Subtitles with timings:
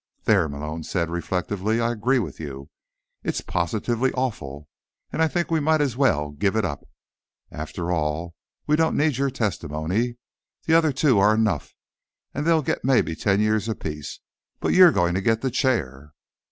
[0.23, 2.71] "There," Malone said reflectively, "I agree with you.
[3.23, 4.67] It's positively awful.
[5.13, 6.89] And I think we might as well give it up.
[7.51, 8.33] After all,
[8.65, 10.17] we don't need your testimony.
[10.65, 11.75] The other two are enough;
[12.33, 14.19] they'll get maybe ten years apiece,
[14.59, 16.13] but you're going to get the chair."